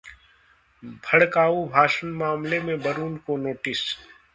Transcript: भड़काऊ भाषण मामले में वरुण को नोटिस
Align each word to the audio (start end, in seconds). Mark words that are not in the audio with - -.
भड़काऊ 0.83 1.67
भाषण 1.69 2.07
मामले 2.15 2.59
में 2.59 2.75
वरुण 2.75 3.15
को 3.17 3.37
नोटिस 3.37 3.83